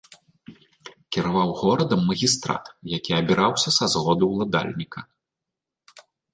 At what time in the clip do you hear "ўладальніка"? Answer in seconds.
4.33-4.99